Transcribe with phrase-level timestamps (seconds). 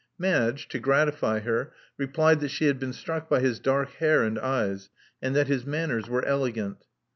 [0.17, 4.39] Madge, to gratify her, replied that she had been struck by his dark hair and
[4.39, 4.89] eyes,
[5.21, 6.85] and that his manners were elegant.